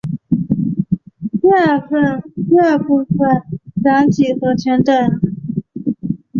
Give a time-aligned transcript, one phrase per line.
[1.39, 3.43] 第二部份
[3.83, 4.95] 讲几何全等。